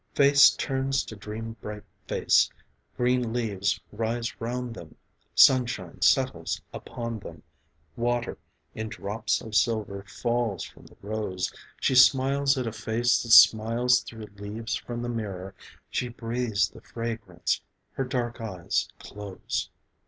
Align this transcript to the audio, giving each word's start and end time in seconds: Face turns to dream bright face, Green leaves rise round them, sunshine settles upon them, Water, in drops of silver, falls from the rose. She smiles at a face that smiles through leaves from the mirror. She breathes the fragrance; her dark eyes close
Face 0.15 0.49
turns 0.49 1.03
to 1.03 1.15
dream 1.15 1.57
bright 1.61 1.83
face, 2.07 2.49
Green 2.97 3.31
leaves 3.31 3.79
rise 3.91 4.41
round 4.41 4.73
them, 4.73 4.95
sunshine 5.35 6.01
settles 6.01 6.59
upon 6.73 7.19
them, 7.19 7.43
Water, 7.95 8.39
in 8.73 8.89
drops 8.89 9.41
of 9.41 9.53
silver, 9.53 10.03
falls 10.07 10.63
from 10.63 10.87
the 10.87 10.97
rose. 11.03 11.53
She 11.79 11.93
smiles 11.93 12.57
at 12.57 12.65
a 12.65 12.71
face 12.71 13.21
that 13.21 13.29
smiles 13.29 14.01
through 14.01 14.25
leaves 14.37 14.75
from 14.75 15.03
the 15.03 15.07
mirror. 15.09 15.53
She 15.91 16.07
breathes 16.07 16.67
the 16.69 16.81
fragrance; 16.81 17.61
her 17.93 18.03
dark 18.03 18.41
eyes 18.41 18.87
close 18.97 19.69